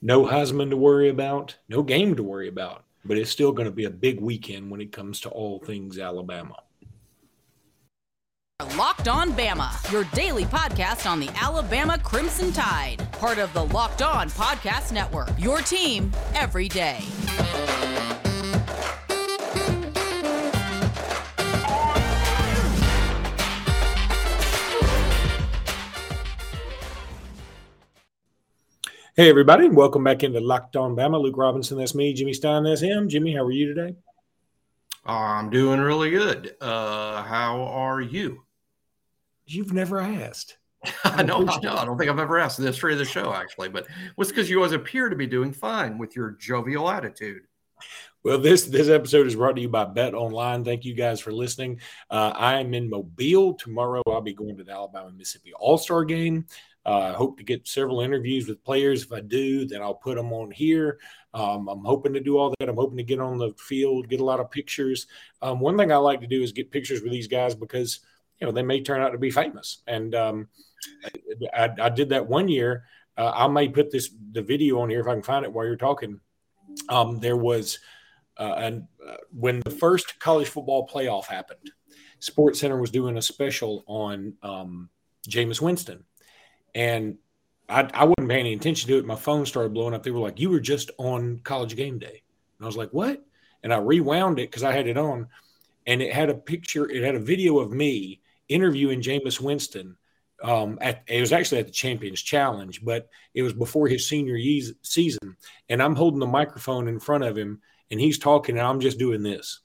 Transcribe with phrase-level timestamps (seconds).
[0.00, 3.72] No Heisman to worry about, no game to worry about, but it's still going to
[3.72, 6.54] be a big weekend when it comes to all things Alabama.
[8.76, 14.02] Locked On Bama, your daily podcast on the Alabama Crimson Tide, part of the Locked
[14.02, 15.30] On Podcast Network.
[15.38, 17.00] Your team every day.
[29.18, 31.20] Hey, everybody, and welcome back into Locked On Bama.
[31.20, 32.12] Luke Robinson, that's me.
[32.12, 33.08] Jimmy Stein, that's him.
[33.08, 33.96] Jimmy, how are you today?
[35.04, 36.54] I'm doing really good.
[36.60, 38.44] Uh, how are you?
[39.44, 40.58] You've never asked.
[41.04, 41.74] I know, I know.
[41.74, 44.30] I don't think I've ever asked in the history of the show, actually, but it's
[44.30, 47.42] because you always appear to be doing fine with your jovial attitude.
[48.22, 50.64] Well, this this episode is brought to you by Bet Online.
[50.64, 51.80] Thank you guys for listening.
[52.08, 54.02] Uh, I am in Mobile tomorrow.
[54.06, 56.46] I'll be going to the Alabama Mississippi All Star game.
[56.88, 59.02] Uh, I hope to get several interviews with players.
[59.02, 60.98] If I do, then I'll put them on here.
[61.34, 62.66] Um, I'm hoping to do all that.
[62.66, 65.06] I'm hoping to get on the field, get a lot of pictures.
[65.42, 68.00] Um, one thing I like to do is get pictures with these guys because
[68.40, 69.82] you know they may turn out to be famous.
[69.86, 70.48] And um,
[71.52, 72.84] I, I, did that one year.
[73.18, 75.66] Uh, I may put this the video on here if I can find it while
[75.66, 76.20] you're talking.
[76.88, 77.80] Um, there was
[78.38, 81.70] uh, and uh, when the first college football playoff happened,
[82.20, 84.88] Sports Center was doing a special on um,
[85.28, 86.06] Jameis Winston
[86.78, 87.18] and
[87.68, 89.04] I, I wasn't pay any attention to it.
[89.04, 90.04] My phone started blowing up.
[90.04, 92.22] They were like, "You were just on College Game Day,"
[92.58, 93.22] and I was like, "What?"
[93.64, 95.26] And I rewound it because I had it on,
[95.86, 96.88] and it had a picture.
[96.88, 99.96] It had a video of me interviewing Jameis Winston.
[100.40, 104.36] Um, at, it was actually at the Champions Challenge, but it was before his senior
[104.36, 105.36] year, season.
[105.68, 109.00] And I'm holding the microphone in front of him, and he's talking, and I'm just
[109.00, 109.60] doing this.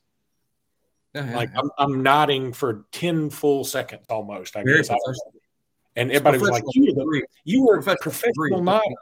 [1.14, 1.36] Uh-huh.
[1.36, 4.58] Like I'm, I'm, nodding for ten full seconds almost.
[4.58, 4.90] I Very guess.
[4.90, 4.98] I
[5.96, 8.94] and everybody was like, "You were the, you were a professional model."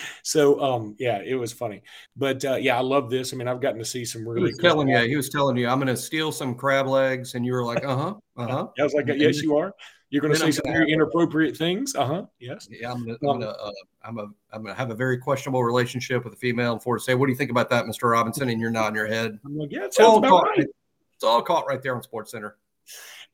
[0.22, 1.82] so um yeah it was funny.
[2.16, 3.32] But uh yeah i love this.
[3.32, 5.28] I mean i've gotten to see some really he was cool telling you he was
[5.28, 8.68] telling you i'm gonna steal some crab legs and you were like uh-huh uh-huh.
[8.78, 9.74] I was like yes you are.
[10.10, 11.94] You're gonna say some very inappropriate things?
[11.94, 12.68] Uh-huh yes.
[12.70, 13.70] Yeah i'm gonna, I'm gonna, uh,
[14.04, 17.14] I'm, a, I'm gonna have a very questionable relationship with a female and Florida say
[17.14, 18.48] what do you think about that mr robinson?
[18.48, 19.38] And you're nodding your head.
[19.44, 20.66] I'm like yeah it sounds about caught, right.
[21.14, 22.56] it's all caught right there on sports center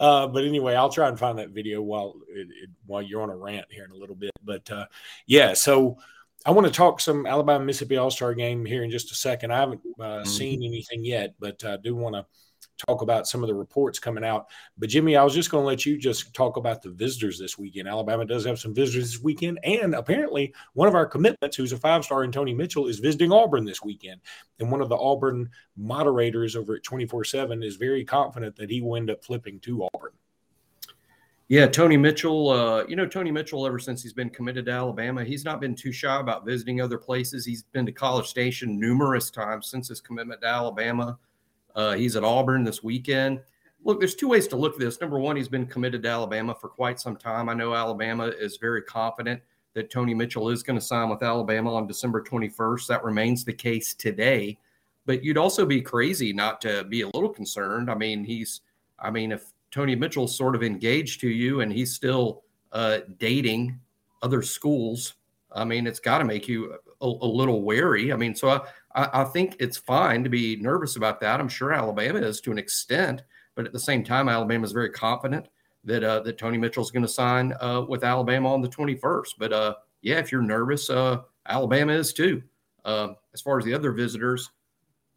[0.01, 3.31] uh, but anyway, I'll try and find that video while it, it, while you're on
[3.31, 4.31] a rant here in a little bit.
[4.45, 4.87] But uh,
[5.27, 5.99] yeah, so
[6.47, 9.53] I want to talk some Alabama Mississippi All Star game here in just a second.
[9.53, 10.29] I haven't uh, mm-hmm.
[10.29, 12.27] seen anything yet, but I do want to
[12.87, 14.47] talk about some of the reports coming out.
[14.77, 17.59] But Jimmy, I was just going to let you just talk about the visitors this
[17.59, 17.89] weekend.
[17.89, 21.77] Alabama does have some visitors this weekend, and apparently one of our commitments, who's a
[21.77, 24.21] five-star in Tony Mitchell, is visiting Auburn this weekend.
[24.61, 28.97] And one of the Auburn moderators over at 24/7 is very confident that he will
[28.97, 30.13] end up flipping to Auburn.
[31.49, 32.51] Yeah, Tony Mitchell.
[32.51, 35.75] Uh, you know, Tony Mitchell, ever since he's been committed to Alabama, he's not been
[35.75, 37.47] too shy about visiting other places.
[37.47, 41.19] He's been to College Station numerous times since his commitment to Alabama.
[41.75, 43.41] Uh, he's at Auburn this weekend.
[43.85, 45.01] Look, there's two ways to look at this.
[45.01, 47.49] Number one, he's been committed to Alabama for quite some time.
[47.49, 49.41] I know Alabama is very confident
[49.75, 52.87] that Tony Mitchell is going to sign with Alabama on December 21st.
[52.89, 54.59] That remains the case today.
[55.07, 57.91] But you'd also be crazy not to be a little concerned.
[57.91, 58.63] I mean, he's,
[58.99, 62.43] I mean, if Tony Mitchell's sort of engaged to you and he's still
[62.73, 63.79] uh, dating
[64.23, 65.15] other schools,
[65.53, 68.13] I mean, it's got to make you a, a, little wary.
[68.13, 68.61] I mean, so I,
[68.95, 71.41] I, think it's fine to be nervous about that.
[71.41, 73.23] I'm sure Alabama is to an extent,
[73.55, 75.49] but at the same time, Alabama is very confident
[75.85, 79.35] that uh, that Tony Mitchell is going to sign uh, with Alabama on the 21st.
[79.39, 82.43] But uh, yeah, if you're nervous, uh, Alabama is too.
[82.85, 84.51] Uh, as far as the other visitors,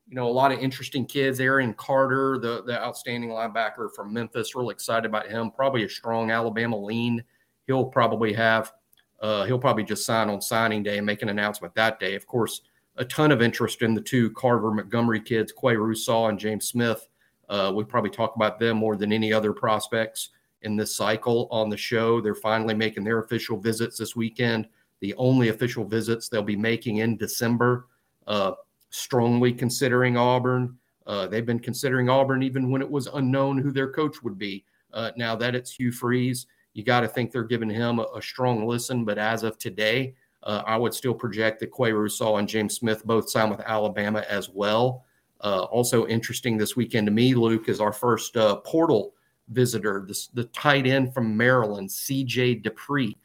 [0.08, 1.40] you know, a lot of interesting kids.
[1.40, 5.52] Aaron Carter, the the outstanding linebacker from Memphis, real excited about him.
[5.52, 7.24] Probably a strong Alabama lean.
[7.68, 8.74] He'll probably have.
[9.22, 12.16] Uh, he'll probably just sign on signing day and make an announcement that day.
[12.16, 12.62] Of course,
[12.98, 17.08] a ton of interest in the two Carver Montgomery kids, Qua Russaw and James Smith.
[17.50, 20.30] Uh, we probably talk about them more than any other prospects
[20.62, 22.22] in this cycle on the show.
[22.22, 24.68] They're finally making their official visits this weekend,
[25.00, 27.88] the only official visits they'll be making in December.
[28.28, 28.54] Uh,
[28.92, 30.78] strongly considering Auburn.
[31.08, 34.64] Uh, they've been considering Auburn even when it was unknown who their coach would be.
[34.94, 38.22] Uh, now that it's Hugh Freeze, you got to think they're giving him a, a
[38.22, 39.04] strong listen.
[39.04, 43.06] But as of today, uh, I would still project that Qua Russaw and James Smith
[43.06, 45.06] both sign with Alabama as well.
[45.42, 49.14] Uh, also interesting this weekend to me, Luke, is our first uh, portal
[49.50, 53.16] visitor, this, the tight end from Maryland, CJ Dippre.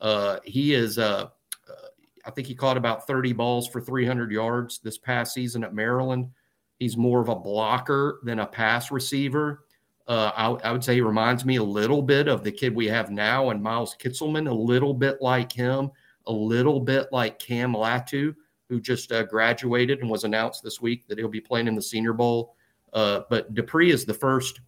[0.00, 1.28] Uh, he is, uh,
[1.68, 1.88] uh,
[2.26, 6.30] I think he caught about 30 balls for 300 yards this past season at Maryland.
[6.78, 9.64] He's more of a blocker than a pass receiver.
[10.06, 13.10] I, I, would say he reminds me a little bit of the kid we have
[13.10, 15.90] now and Miles Kitselman, a little bit like him
[16.26, 18.34] a little bit like Cam Latu,
[18.68, 21.82] who just uh, graduated and was announced this week that he'll be playing in the
[21.82, 22.56] Senior Bowl.
[22.92, 24.60] Uh, but Dippre is the first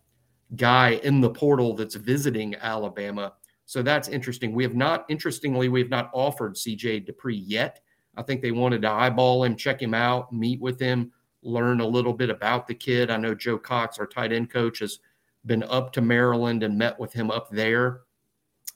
[0.56, 3.32] guy in the portal that's visiting Alabama.
[3.64, 4.52] So that's interesting.
[4.52, 7.80] We have not, interestingly, we have not offered CJ Dippre yet.
[8.16, 11.12] I think they wanted to eyeball him, check him out, meet with him,
[11.42, 13.10] learn a little bit about the kid.
[13.10, 15.00] I know Joe Cox, our tight end coach, has
[15.44, 18.02] been up to Maryland and met with him up there.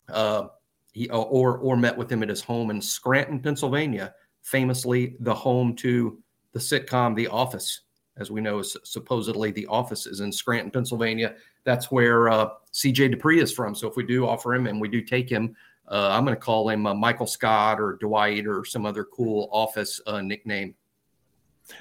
[0.09, 0.49] Uh,
[0.93, 5.75] he, or or met with him at his home in Scranton, Pennsylvania, famously the home
[5.77, 6.19] to
[6.53, 7.83] the sitcom The Office,
[8.17, 11.35] as we know, is supposedly The Office is in Scranton, Pennsylvania.
[11.65, 13.75] That's where uh, CJ Dippre is from.
[13.75, 15.55] So if we do offer him and we do take him,
[15.89, 19.49] uh, I'm going to call him uh, Michael Scott or Dwight or some other cool
[19.53, 20.75] Office uh, nickname.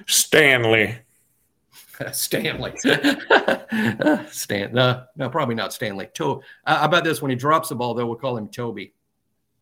[0.07, 0.97] Stanley.
[2.11, 2.73] Stanley.
[4.31, 4.73] Stan.
[4.73, 6.09] No, no, probably not Stanley.
[6.15, 8.93] To- I bet this when he drops the ball, though, we'll call him Toby.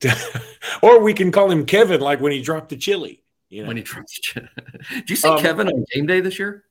[0.81, 3.23] or we can call him Kevin, like when he dropped the chili.
[3.49, 3.69] You know?
[3.69, 4.49] When he dropped the chili.
[4.91, 6.65] Did you see um, Kevin on game day this year?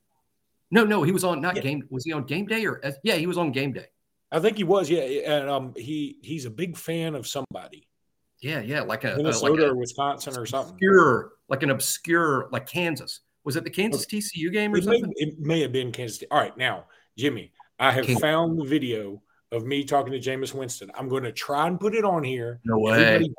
[0.70, 1.62] No, no, he was on not yeah.
[1.62, 1.82] game.
[1.90, 3.86] Was he on game day or yeah, he was on game day.
[4.32, 4.90] I think he was.
[4.90, 7.88] Yeah, and um, he he's a big fan of somebody.
[8.40, 10.74] Yeah, yeah, like a Minnesota like a, or Wisconsin or something.
[10.74, 13.20] Obscure, like an obscure, like Kansas.
[13.44, 15.02] Was it the Kansas TCU game or it something?
[15.02, 16.22] May, it may have been Kansas.
[16.30, 16.86] All right, now
[17.16, 18.18] Jimmy, I have King.
[18.18, 20.90] found the video of me talking to Jameis Winston.
[20.94, 22.60] I'm going to try and put it on here.
[22.64, 23.04] No way.
[23.04, 23.34] Everybody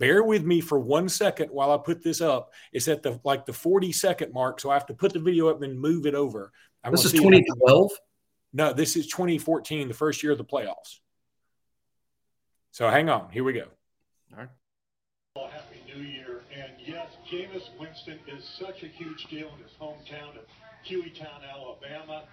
[0.00, 2.52] bear with me for one second while I put this up.
[2.72, 5.48] It's at the like the 40 second mark, so I have to put the video
[5.48, 6.52] up and move it over.
[6.82, 7.90] I this is 2012.
[8.52, 10.98] No, this is 2014, the first year of the playoffs.
[12.72, 13.66] So hang on, here we go.
[14.32, 14.48] All right.
[15.36, 19.72] Well, happy New Year, and yes, Jameis Winston is such a huge deal in his
[19.80, 20.46] hometown of
[20.88, 22.24] Hueytown, Alabama.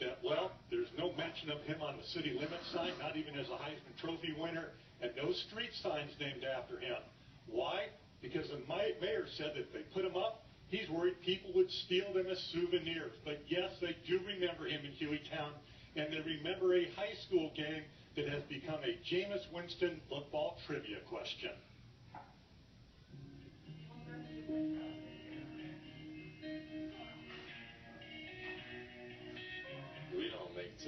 [0.00, 3.48] That well, there's no mention of him on the city limit sign, not even as
[3.48, 4.70] a Heisman Trophy winner,
[5.00, 7.00] and no street signs named after him.
[7.46, 7.86] Why?
[8.20, 12.12] Because the mayor said that if they put him up, he's worried people would steal
[12.12, 13.12] them as souvenirs.
[13.24, 15.52] But yes, they do remember him in Hueytown,
[15.96, 17.84] and they remember a high school game
[18.16, 21.52] that has become a Jameis Winston football trivia question.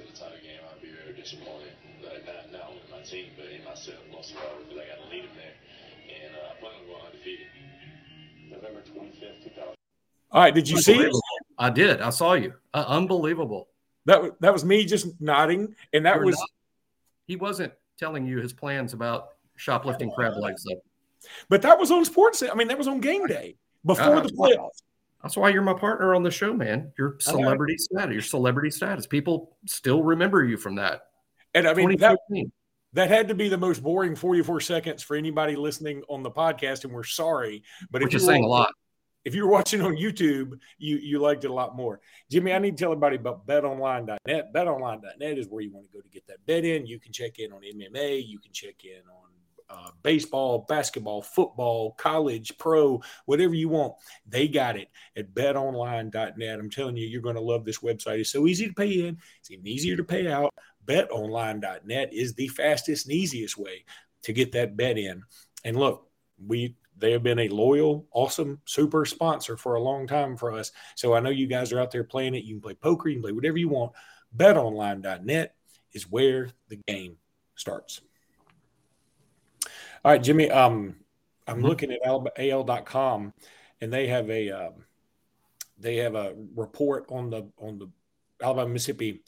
[0.05, 0.59] The title game.
[0.63, 1.73] I'd be very disappointed.
[2.03, 3.99] Like not, not only my team, but in myself.
[4.11, 5.55] Most of all, because I got to lead them there.
[6.07, 7.47] And uh, I plan on going undefeated.
[8.49, 9.75] November 25th, 2000.
[10.31, 10.53] All right.
[10.53, 11.11] Did you see it?
[11.57, 12.01] I did.
[12.01, 12.53] I saw you.
[12.73, 13.67] Uh, unbelievable.
[14.05, 16.37] That that was me just nodding, and that You're was.
[16.37, 16.49] Not,
[17.27, 20.81] he wasn't telling you his plans about shoplifting crab legs, though.
[21.49, 22.41] But that was on sports.
[22.41, 23.55] I mean, that was on game day
[23.85, 24.81] before uh, the playoffs.
[25.21, 26.93] That's why you're my partner on the show, man.
[26.97, 29.05] Your celebrity status, your celebrity status.
[29.05, 31.01] People still remember you from that.
[31.53, 32.17] And I mean, that,
[32.93, 36.85] that had to be the most boring 44 seconds for anybody listening on the podcast,
[36.85, 37.63] and we're sorry.
[37.91, 38.71] But we're if just saying a lot.
[39.25, 41.99] If you're watching on YouTube, you you liked it a lot more.
[42.31, 44.53] Jimmy, I need to tell everybody about betonline.net.
[44.53, 46.85] Betonline.net is where you want to go to get that bet in.
[46.87, 49.28] You can check in on MMA, you can check in on
[49.69, 53.93] uh, baseball, basketball, football, college, pro, whatever you want.
[54.27, 56.59] They got it at betonline.net.
[56.59, 58.19] I'm telling you, you're going to love this website.
[58.19, 60.53] It's so easy to pay in, it's even easier to pay out.
[60.85, 63.85] Betonline.net is the fastest and easiest way
[64.23, 65.23] to get that bet in.
[65.63, 66.09] And look,
[66.43, 70.71] we they have been a loyal, awesome, super sponsor for a long time for us.
[70.95, 72.43] So I know you guys are out there playing it.
[72.43, 73.93] You can play poker, you can play whatever you want.
[74.35, 75.55] BetOnline.net
[75.93, 77.17] is where the game
[77.55, 78.01] starts.
[80.03, 80.49] All right, Jimmy.
[80.49, 80.95] Um,
[81.47, 81.65] I'm mm-hmm.
[81.65, 81.99] looking at
[82.37, 83.33] AL.com,
[83.81, 84.73] and they have a um,
[85.77, 87.89] they have a report on the on the
[88.41, 89.21] Alabama Mississippi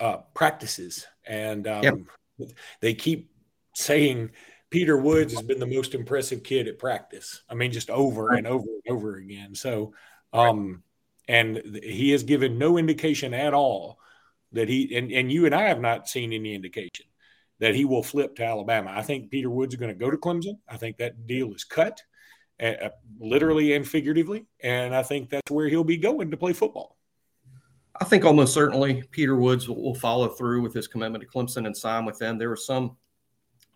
[0.00, 2.06] uh, practices, and um,
[2.38, 2.48] yep.
[2.80, 3.30] they keep
[3.74, 4.30] saying
[4.70, 7.42] Peter Woods has been the most impressive kid at practice.
[7.48, 9.54] I mean, just over and over and over again.
[9.54, 9.92] So,
[10.32, 10.82] um,
[11.28, 13.98] and he has given no indication at all
[14.52, 17.06] that he and, and you and I have not seen any indication
[17.62, 18.92] that he will flip to Alabama.
[18.92, 20.58] I think Peter Woods is going to go to Clemson.
[20.68, 22.02] I think that deal is cut,
[22.60, 22.88] uh,
[23.20, 26.98] literally and figuratively, and I think that's where he'll be going to play football.
[28.00, 31.76] I think almost certainly Peter Woods will, follow through with his commitment to Clemson and
[31.76, 32.36] sign with them.
[32.36, 32.96] There was some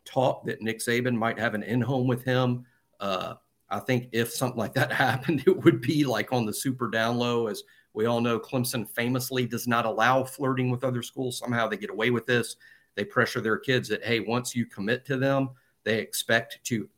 [0.04, 2.66] talk that Nick Saban might have an in-home with him.
[2.98, 3.34] Uh,
[3.70, 7.18] I think if something like that happened, it would be like on the super down
[7.18, 7.46] low.
[7.46, 7.62] As
[7.94, 11.38] we all know, Clemson famously does not allow flirting with other schools.
[11.38, 12.56] Somehow they get away with this
[12.96, 15.50] they pressure their kids that hey once you commit to them
[15.84, 16.88] they expect to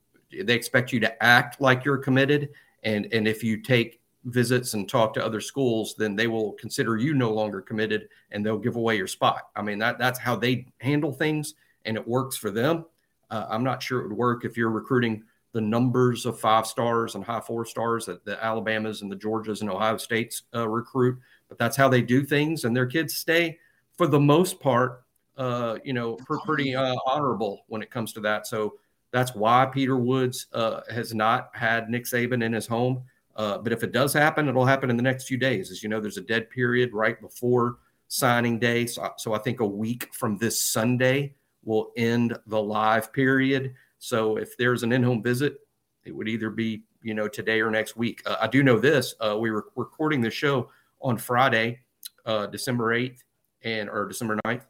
[0.44, 2.50] they expect you to act like you're committed.
[2.82, 6.96] And and if you take visits and talk to other schools then they will consider
[6.96, 9.50] you no longer committed and they'll give away your spot.
[9.54, 12.84] I mean that that's how they handle things and it works for them.
[13.30, 17.14] Uh, i'm not sure it would work if you're recruiting the numbers of five stars
[17.14, 21.18] and high four stars that the Alabamas and the Georgias and Ohio States uh, recruit,
[21.48, 23.58] but that's how they do things, and their kids stay
[23.96, 25.02] for the most part,
[25.38, 28.46] uh, you know, pretty uh, honorable when it comes to that.
[28.46, 28.74] So
[29.12, 33.02] that's why Peter Woods uh, has not had Nick Saban in his home.
[33.36, 35.70] Uh, but if it does happen, it'll happen in the next few days.
[35.70, 37.78] As you know, there's a dead period right before
[38.08, 38.84] signing day.
[38.86, 43.74] So, so I think a week from this Sunday will end the live period.
[44.00, 45.58] So if there's an in-home visit,
[46.04, 48.22] it would either be you know today or next week.
[48.26, 49.14] Uh, I do know this.
[49.20, 51.80] Uh, we were recording the show on Friday,
[52.26, 53.20] uh, December 8th
[53.62, 54.62] and or December 9th.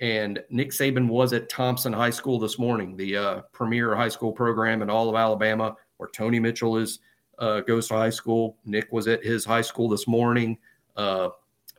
[0.00, 4.32] And Nick Saban was at Thompson High School this morning, the uh, premier high school
[4.32, 6.98] program in all of Alabama, where Tony Mitchell is
[7.38, 8.56] uh, goes to high school.
[8.64, 10.58] Nick was at his high school this morning,
[10.96, 11.30] uh,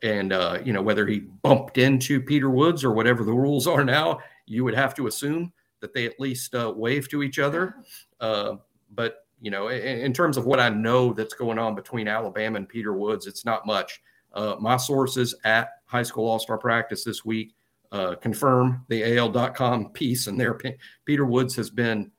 [0.01, 3.83] and uh, you know whether he bumped into Peter Woods or whatever the rules are
[3.83, 7.75] now, you would have to assume that they at least uh, wave to each other.
[8.21, 8.55] Uh,
[8.91, 12.57] but you know, in, in, terms of what I know that's going on between Alabama
[12.57, 14.01] and Peter Woods, it's not much.
[14.59, 17.54] My sources at high school all star practice this week
[18.21, 20.59] confirm the AL.com piece, and their
[21.05, 22.11] Peter Woods has been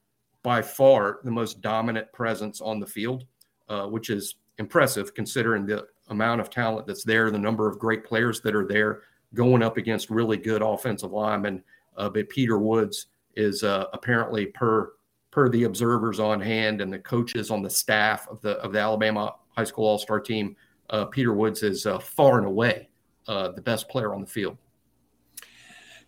[0.47, 3.25] by far the most dominant presence on the field,
[3.69, 8.05] uh, which is impressive considering the amount of talent that's there, the number of great
[8.05, 9.03] players that are there
[9.35, 11.63] going up against really good offensive linemen.
[11.97, 14.93] Uh, but Peter Woods is uh, apparently per
[15.33, 18.79] per the observers on hand and the coaches on the staff of the of the
[18.79, 20.55] Alabama high school all star team.
[20.91, 22.89] Uh, Peter Woods is uh, far and away
[23.27, 24.57] uh, the best player on the field.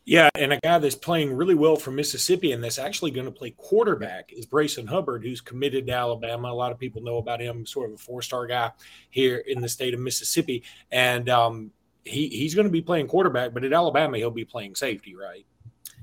[0.08, 3.30] Yeah, and a guy that's playing really well for Mississippi and that's actually going to
[3.30, 6.50] play quarterback is Brayson Hubbard, who's committed to Alabama.
[6.50, 8.72] A lot of people know about him, sort of a four-star guy
[9.10, 11.70] here in the state of Mississippi, and um,
[12.06, 13.52] he he's going to be playing quarterback.
[13.52, 15.44] But at Alabama, he'll be playing safety, right?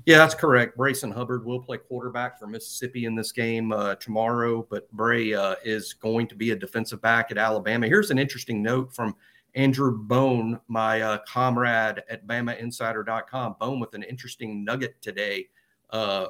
[0.04, 0.78] Yeah, that's correct.
[0.78, 5.56] Brayson Hubbard will play quarterback for Mississippi in this game uh, tomorrow, but Bray uh,
[5.64, 7.88] is going to be a defensive back at Alabama.
[7.88, 9.16] Here's an interesting note from
[9.56, 15.48] Andrew Bone, my uh, comrade at BamaInsider.com, Bone with an interesting nugget today
[15.90, 16.26] uh,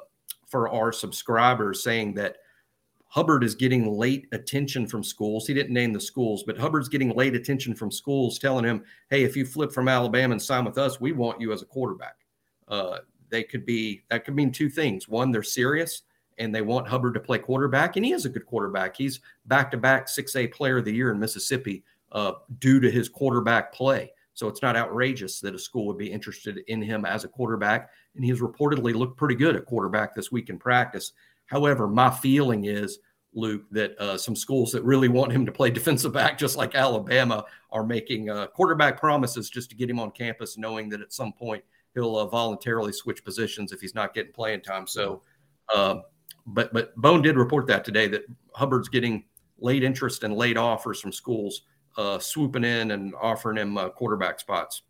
[0.47, 2.37] for our subscribers, saying that
[3.09, 5.45] Hubbard is getting late attention from schools.
[5.45, 9.25] He didn't name the schools, but Hubbard's getting late attention from schools telling him, hey,
[9.25, 12.19] if you flip from Alabama and sign with us, we want you as a quarterback.
[12.69, 15.09] Uh, they could be, that could mean two things.
[15.09, 16.03] One, they're serious
[16.39, 18.95] and they want Hubbard to play quarterback, and he is a good quarterback.
[18.95, 21.83] He's back to back 6A player of the year in Mississippi
[22.17, 24.11] uh, due to his quarterback play.
[24.33, 27.91] So it's not outrageous that a school would be interested in him as a quarterback.
[28.15, 31.13] And he's reportedly looked pretty good at quarterback this week in practice.
[31.45, 33.01] However, my feeling is,
[33.35, 36.75] Luke, that uh, some schools that really want him to play defensive back, just like
[36.75, 41.13] Alabama, are making uh, quarterback promises just to get him on campus, knowing that at
[41.13, 44.87] some point he'll uh, voluntarily switch positions if he's not getting playing time.
[44.87, 45.21] So,
[45.75, 45.97] uh,
[46.47, 49.25] but but Bone did report that today that Hubbard's getting
[49.59, 51.63] late interest and late offers from schools
[51.97, 54.83] uh, swooping in and offering him uh, quarterback spots.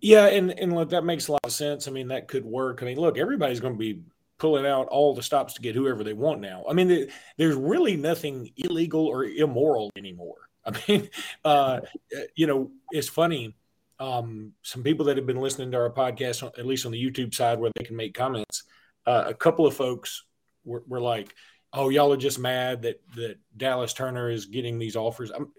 [0.00, 1.88] Yeah, and and look, that makes a lot of sense.
[1.88, 2.82] I mean, that could work.
[2.82, 4.02] I mean, look, everybody's going to be
[4.38, 6.64] pulling out all the stops to get whoever they want now.
[6.68, 7.08] I mean,
[7.38, 10.50] there's really nothing illegal or immoral anymore.
[10.66, 11.08] I mean,
[11.44, 11.80] uh,
[12.34, 13.54] you know, it's funny.
[14.00, 17.32] Um, some people that have been listening to our podcast, at least on the YouTube
[17.34, 18.64] side, where they can make comments,
[19.06, 20.24] uh, a couple of folks
[20.64, 21.34] were, were, like,
[21.72, 25.52] "Oh, y'all are just mad that that Dallas Turner is getting these offers." I'm,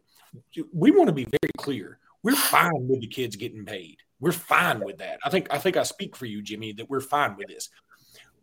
[0.74, 2.00] we want to be very clear.
[2.24, 3.98] We're fine with the kids getting paid.
[4.20, 5.20] We're fine with that.
[5.24, 7.70] I think I think I speak for you, Jimmy, that we're fine with this.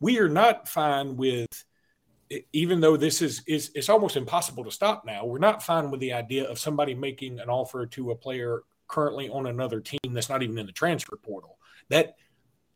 [0.00, 1.64] We are not fine with
[2.52, 5.24] even though this is is it's almost impossible to stop now.
[5.24, 9.28] We're not fine with the idea of somebody making an offer to a player currently
[9.28, 11.58] on another team that's not even in the transfer portal.
[11.88, 12.16] That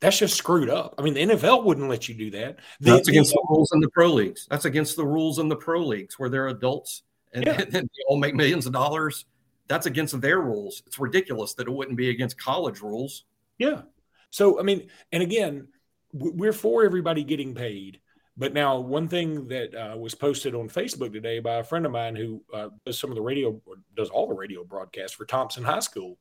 [0.01, 0.95] that's just screwed up.
[0.99, 2.59] I mean, the NFL wouldn't let you do that.
[2.81, 4.47] The, that's against the, the rules in the pro leagues.
[4.51, 7.03] That's against the rules in the pro leagues where they're adults
[7.37, 7.61] and, yeah.
[7.61, 9.27] and they all make millions of dollars.
[9.69, 10.83] That's against their rules.
[10.87, 13.25] It's ridiculous that it wouldn't be against college rules.
[13.59, 13.83] Yeah.
[14.31, 15.69] So I mean, and again,
[16.13, 18.01] we're for everybody getting paid.
[18.39, 21.93] But now, one thing that uh, was posted on Facebook today by a friend of
[21.93, 23.61] mine who uh, does some of the radio,
[23.97, 26.19] does all the radio broadcasts for Thompson High School,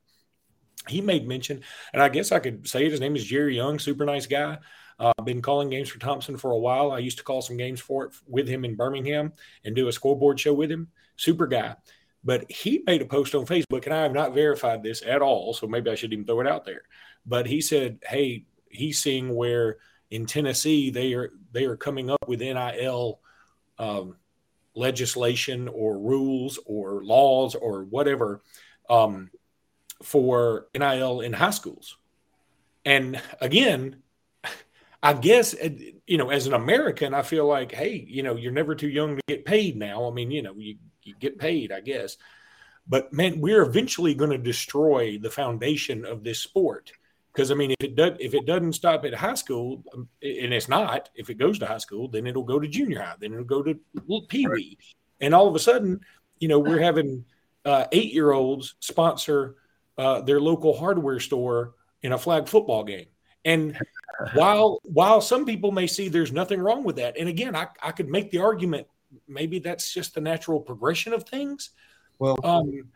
[0.88, 2.90] he made mention, and I guess I could say it.
[2.92, 4.58] His name is Jerry Young, super nice guy.
[4.98, 6.90] I've uh, been calling games for Thompson for a while.
[6.90, 9.92] I used to call some games for it with him in Birmingham and do a
[9.92, 10.88] scoreboard show with him.
[11.16, 11.76] Super guy.
[12.24, 15.54] But he made a post on Facebook, and I have not verified this at all.
[15.54, 16.82] So maybe I should even throw it out there.
[17.24, 19.76] But he said, hey, he's seeing where
[20.10, 23.20] in Tennessee they are they are coming up with NIL
[23.78, 24.16] um,
[24.74, 28.42] legislation or rules or laws or whatever
[28.88, 29.30] um,
[30.02, 31.96] for NIL in high schools.
[32.84, 34.02] And again,
[35.02, 35.70] I guess uh,
[36.06, 39.16] you know, as an American, I feel like, hey, you know, you're never too young
[39.16, 40.08] to get paid now.
[40.08, 42.16] I mean, you know, you, you get paid, I guess.
[42.88, 46.92] But man, we're eventually going to destroy the foundation of this sport.
[47.32, 50.54] Because I mean, if it does, if it doesn't stop at high school, um, and
[50.54, 53.32] it's not, if it goes to high school, then it'll go to junior high, then
[53.32, 53.78] it'll go to
[54.28, 54.78] pee wee,
[55.20, 56.00] and all of a sudden,
[56.38, 57.24] you know, we're having
[57.66, 59.56] uh, eight year olds sponsor
[59.98, 63.06] uh, their local hardware store in a flag football game.
[63.44, 63.78] And
[64.34, 67.92] while while some people may see there's nothing wrong with that, and again, I, I
[67.92, 68.86] could make the argument
[69.28, 71.70] maybe that's just the natural progression of things.
[72.18, 72.88] Well, um,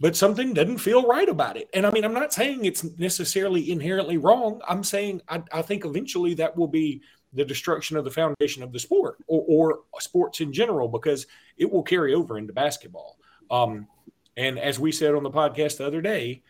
[0.00, 1.68] but something doesn't feel right about it.
[1.74, 4.60] And I mean, I'm not saying it's necessarily inherently wrong.
[4.68, 8.72] I'm saying I, I think eventually that will be the destruction of the foundation of
[8.72, 13.18] the sport or, or sports in general because it will carry over into basketball.
[13.50, 13.88] Um,
[14.36, 16.42] and as we said on the podcast the other day,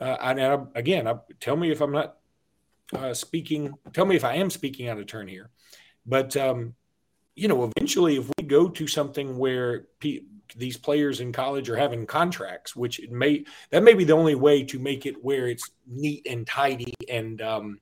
[0.00, 2.16] uh, and I, again, I, tell me if I'm not
[2.94, 3.72] uh, speaking.
[3.92, 5.50] Tell me if I am speaking out of turn here.
[6.06, 6.74] But um,
[7.36, 10.20] you know, eventually, if we go to something where pe-
[10.56, 14.34] these players in college are having contracts, which it may that may be the only
[14.34, 17.80] way to make it where it's neat and tidy and um,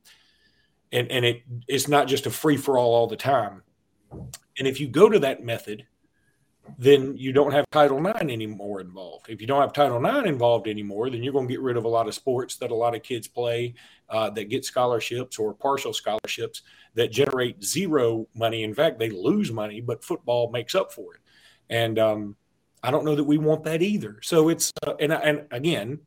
[0.93, 3.63] and and it it's not just a free for all all the time.
[4.11, 5.87] And if you go to that method,
[6.77, 9.29] then you don't have Title IX anymore involved.
[9.29, 11.85] If you don't have Title IX involved anymore, then you're going to get rid of
[11.85, 13.75] a lot of sports that a lot of kids play
[14.09, 16.63] uh, that get scholarships or partial scholarships
[16.95, 18.63] that generate zero money.
[18.63, 21.21] In fact, they lose money, but football makes up for it.
[21.71, 22.37] And um,
[22.83, 24.21] I don't know that we want that either.
[24.23, 26.01] So it's uh, and and again,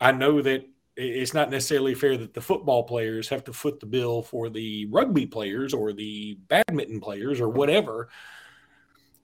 [0.00, 0.64] I know that
[0.96, 4.86] it's not necessarily fair that the football players have to foot the bill for the
[4.86, 8.08] rugby players or the badminton players or whatever.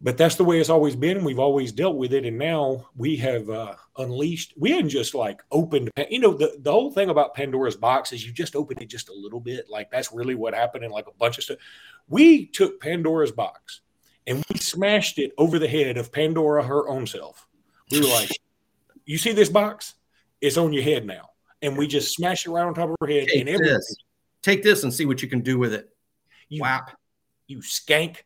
[0.04, 1.24] But that's the way it's always been.
[1.24, 4.52] We've always dealt with it, and now we have uh, unleashed.
[4.54, 5.90] We hadn't just like opened.
[6.10, 9.08] You know, the the whole thing about Pandora's box is you just open it just
[9.08, 9.70] a little bit.
[9.70, 11.56] Like that's really what happened, and like a bunch of stuff.
[12.06, 13.80] We took Pandora's box
[14.26, 17.46] and we smashed it over the head of Pandora her own self.
[17.90, 18.30] We were like,
[19.06, 19.94] "You see this box?
[20.38, 21.30] It's on your head now."
[21.62, 23.28] And we just smashed it right on top of her head.
[23.28, 23.96] Take and this.
[24.42, 25.88] Take this and see what you can do with it.
[26.50, 26.94] You, Whap.
[27.46, 28.18] You skank.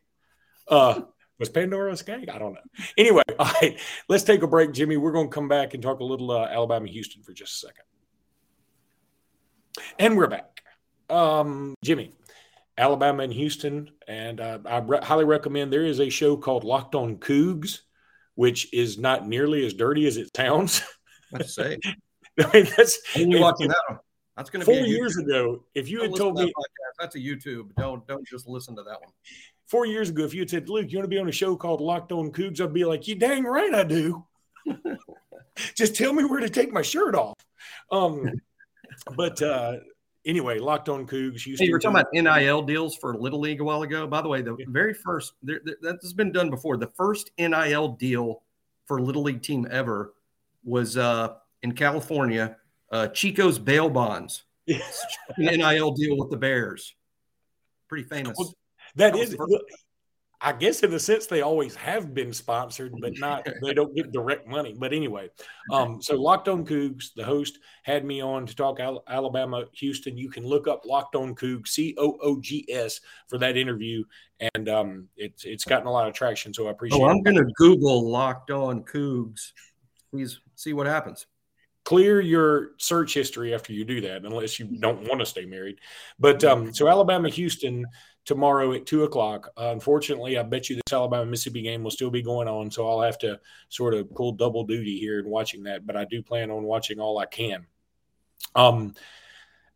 [0.67, 1.03] Uh,
[1.39, 2.29] was Pandora a skank?
[2.29, 2.59] I don't know.
[2.97, 4.97] Anyway, all right, let's take a break, Jimmy.
[4.97, 7.67] We're going to come back and talk a little uh, Alabama Houston for just a
[7.67, 7.85] second.
[9.97, 10.61] And we're back.
[11.09, 12.11] Um, Jimmy,
[12.77, 16.95] Alabama and Houston, and uh, I re- highly recommend there is a show called Locked
[16.95, 17.79] on Coogs,
[18.35, 20.81] which is not nearly as dirty as it sounds.
[21.31, 21.77] Let's say.
[22.39, 23.99] I mean, that's you watching that one.
[24.39, 25.65] That's going to four be years ago.
[25.75, 26.93] If you had told to that me podcast.
[26.97, 27.75] that's a YouTube.
[27.75, 29.11] Don't don't just listen to that one.
[29.67, 31.57] four years ago, if you had said, Luke, you want to be on a show
[31.57, 34.25] called Locked on Coogs, I'd be like, you dang right I do.
[35.75, 37.35] Just tell me where to take my shirt off.
[37.91, 38.31] Um,
[39.17, 39.79] but uh,
[40.25, 41.43] anyway, Locked on Coogs.
[41.43, 44.07] Hey, you were talking about NIL deals for Little League a while ago.
[44.07, 46.77] By the way, the very first there, there, that's been done before.
[46.77, 48.43] The first NIL deal
[48.85, 50.13] for Little League team ever
[50.63, 52.55] was uh, in California.
[52.91, 54.79] Uh, Chico's bail bonds, an
[55.37, 56.95] NIL deal with the Bears.
[57.87, 58.35] Pretty famous.
[58.37, 58.53] Well,
[58.95, 59.59] That That is, the
[60.41, 64.13] I guess, in a sense, they always have been sponsored, but not they don't get
[64.13, 64.73] direct money.
[64.77, 65.29] But anyway,
[65.69, 70.17] um, so Locked On Coogs, the host, had me on to talk Al- Alabama, Houston.
[70.17, 74.05] You can look up Locked On Coogs, C O O G S, for that interview,
[74.55, 76.53] and um, it's it's gotten a lot of traction.
[76.53, 77.01] So I appreciate.
[77.01, 79.51] Oh, I'm going to Google locked on Coogs.
[80.09, 81.27] Please see what happens.
[81.89, 85.79] Clear your search history after you do that, unless you don't want to stay married.
[86.19, 87.83] But um, so Alabama, Houston
[88.25, 89.49] tomorrow at two o'clock.
[89.57, 92.87] Uh, unfortunately, I bet you this Alabama Mississippi game will still be going on, so
[92.87, 95.87] I'll have to sort of pull double duty here and watching that.
[95.87, 97.65] But I do plan on watching all I can.
[98.53, 98.93] Um,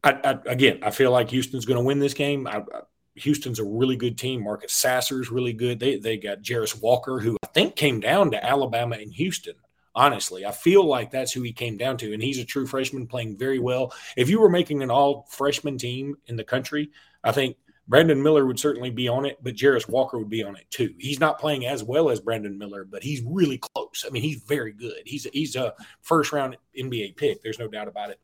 [0.03, 2.45] I, I, again, I feel like Houston's going to win this game.
[2.45, 2.81] I, I,
[3.15, 4.43] Houston's a really good team.
[4.43, 5.79] Marcus Sasser's really good.
[5.79, 9.55] They they got Jarace Walker, who I think came down to Alabama and Houston.
[9.95, 13.05] Honestly, I feel like that's who he came down to, and he's a true freshman
[13.05, 13.93] playing very well.
[14.17, 16.89] If you were making an all freshman team in the country,
[17.23, 20.55] I think Brandon Miller would certainly be on it, but Jarace Walker would be on
[20.55, 20.93] it too.
[20.97, 24.05] He's not playing as well as Brandon Miller, but he's really close.
[24.07, 25.01] I mean, he's very good.
[25.05, 27.41] He's he's a first round NBA pick.
[27.41, 28.19] There's no doubt about it.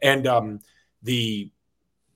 [0.00, 0.60] And um,
[1.02, 1.50] the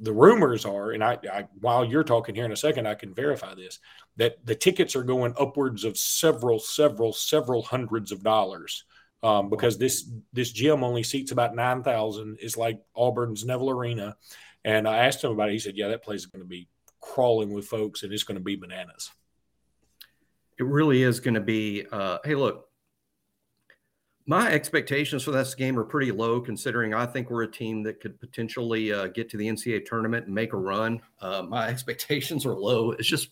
[0.01, 3.13] the rumors are, and I, I while you're talking here in a second, I can
[3.13, 3.81] verify this
[4.17, 8.85] that the tickets are going upwards of several, several, several hundreds of dollars.
[9.25, 12.39] Um, because this this gym only seats about nine thousand.
[12.41, 14.17] It's like Auburn's Neville Arena,
[14.65, 15.53] and I asked him about it.
[15.53, 16.69] He said, "Yeah, that place is going to be
[17.01, 19.11] crawling with folks, and it's going to be bananas."
[20.59, 21.87] It really is going to be.
[21.91, 22.69] Uh, hey, look,
[24.27, 28.01] My expectations for this game are pretty low, considering I think we're a team that
[28.01, 31.03] could potentially uh, get to the NCAA tournament and make a run.
[31.21, 32.93] Uh, my expectations are low.
[32.93, 33.31] It's just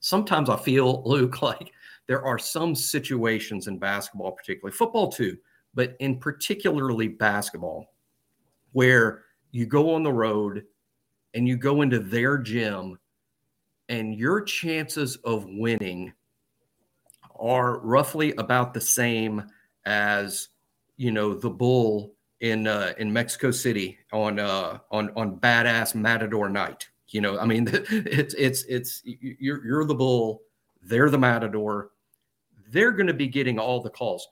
[0.00, 1.72] sometimes I feel, Luke, like
[2.06, 5.36] there are some situations in basketball, particularly football too,
[5.74, 7.92] but in particularly basketball,
[8.72, 10.64] where you go on the road
[11.34, 12.98] and you go into their gym
[13.88, 16.12] and your chances of winning
[17.38, 19.44] are roughly about the same
[19.84, 20.48] as
[20.96, 26.48] you know the bull in uh, in Mexico City on uh, on on badass Matador
[26.48, 26.88] night.
[27.08, 30.42] You know, I mean, it's it's it's you're you're the bull,
[30.82, 31.90] they're the Matador.
[32.76, 34.28] They're going to be getting all the calls.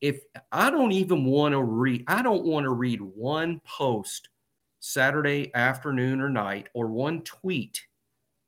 [0.00, 0.20] If
[0.52, 4.28] I don't even want to read, I don't want to read one post
[4.80, 7.80] Saturday afternoon or night or one tweet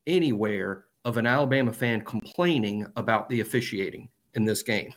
[0.07, 4.95] anywhere of an Alabama fan complaining about the officiating in this game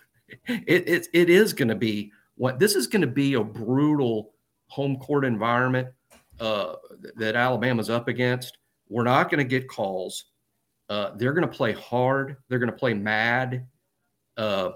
[0.48, 4.34] it, it, it is going to be what this is going to be a brutal
[4.68, 5.88] home court environment
[6.40, 6.76] uh,
[7.16, 8.58] that Alabama's up against.
[8.90, 10.26] We're not going to get calls.
[10.90, 12.38] Uh, they're going to play hard.
[12.48, 13.66] They're going to play mad.
[14.38, 14.72] Uh,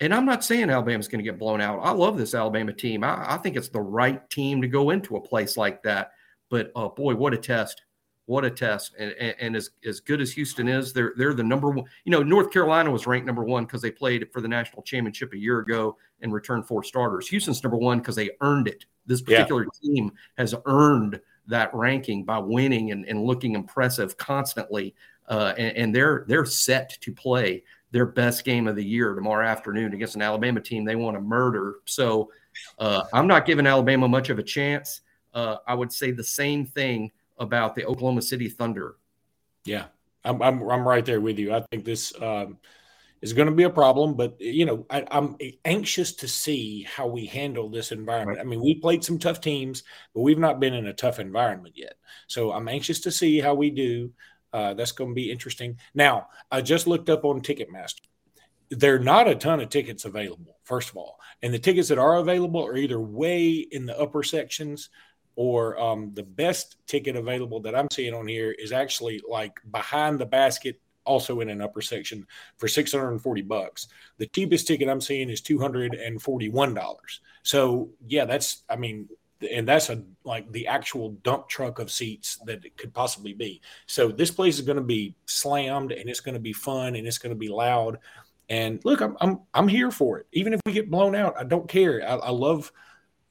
[0.00, 1.80] and I'm not saying Alabama's going to get blown out.
[1.80, 3.02] I love this Alabama team.
[3.02, 6.12] I, I, think it's the right team to go into a place like that.
[6.50, 7.82] But uh, boy, what a test!
[8.26, 8.94] what a test.
[8.98, 11.86] And, and, and, as, as good as Houston is, they're they're the number one.
[12.04, 15.32] You know, North Carolina was ranked number one because they played for the national championship
[15.32, 17.28] a year ago and returned four starters.
[17.28, 18.84] Houston's number one because they earned it.
[19.06, 19.88] This particular yeah.
[19.94, 24.94] team has earned that ranking by winning and, and looking impressive constantly.
[25.28, 29.46] Uh, and, and they're they're set to play their best game of the year tomorrow
[29.46, 31.76] afternoon against an Alabama team they want to murder.
[31.84, 32.30] So
[32.78, 35.02] uh, I'm not giving Alabama much of a chance.
[35.32, 38.96] Uh, I would say the same thing about the Oklahoma City Thunder.
[39.64, 39.86] Yeah,
[40.24, 41.54] I'm I'm, I'm right there with you.
[41.54, 42.58] I think this um,
[43.22, 47.06] is going to be a problem, but you know, I, am anxious to see how
[47.06, 48.38] we handle this environment.
[48.38, 48.46] Right.
[48.46, 49.82] I mean, we played some tough teams,
[50.14, 51.94] but we've not been in a tough environment yet.
[52.26, 54.12] So I'm anxious to see how we do.
[54.56, 55.76] Uh, that's going to be interesting.
[55.94, 58.00] Now, I just looked up on Ticketmaster.
[58.70, 61.20] There are not a ton of tickets available, first of all.
[61.42, 64.88] And the tickets that are available are either way in the upper sections
[65.34, 70.18] or um, the best ticket available that I'm seeing on here is actually like behind
[70.18, 73.88] the basket, also in an upper section for 640 bucks.
[74.16, 77.18] The cheapest ticket I'm seeing is $241.
[77.42, 79.10] So yeah, that's I mean,
[79.52, 83.60] and that's a like the actual dump truck of seats that it could possibly be.
[83.86, 87.06] So this place is going to be slammed and it's going to be fun and
[87.06, 87.98] it's going to be loud.
[88.48, 90.26] And look, I'm I'm I'm here for it.
[90.32, 92.02] Even if we get blown out, I don't care.
[92.02, 92.72] I, I love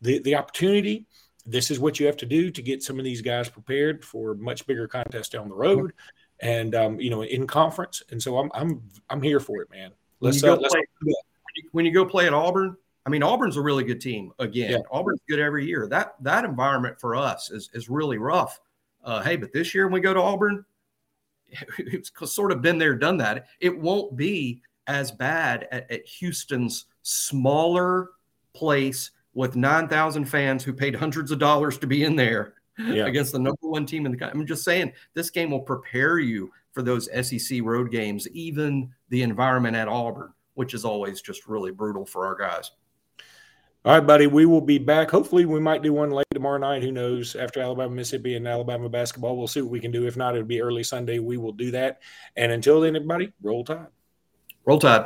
[0.02, 1.08] the the opportunity
[1.46, 4.34] this is what you have to do to get some of these guys prepared for
[4.36, 5.94] much bigger contests down the road,
[6.42, 8.02] and um, you know, in conference.
[8.10, 9.92] And so I'm I'm I'm here for it, man.
[10.20, 11.14] Let's, when, you uh, let's play,
[11.72, 14.32] when you go play at Auburn, I mean, Auburn's a really good team.
[14.40, 14.78] Again, yeah.
[14.92, 15.88] Auburn's good every year.
[15.88, 18.60] That that environment for us is is really rough.
[19.04, 20.66] Uh, hey, but this year when we go to Auburn,
[21.78, 23.48] it's sort of been there, done that.
[23.60, 28.10] It won't be as bad at, at Houston's smaller
[28.54, 33.06] place with 9,000 fans who paid hundreds of dollars to be in there yeah.
[33.06, 34.40] against the number one team in the country.
[34.40, 39.22] I'm just saying this game will prepare you for those SEC road games, even the
[39.22, 42.72] environment at Auburn, which is always just really brutal for our guys.
[43.86, 44.26] All right, buddy.
[44.26, 45.12] We will be back.
[45.12, 46.82] Hopefully, we might do one late tomorrow night.
[46.82, 47.36] Who knows?
[47.36, 50.08] After Alabama, Mississippi, and Alabama basketball, we'll see what we can do.
[50.08, 51.20] If not, it'll be early Sunday.
[51.20, 52.02] We will do that.
[52.36, 53.86] And until then, everybody, roll tide.
[54.66, 55.06] Roll tide.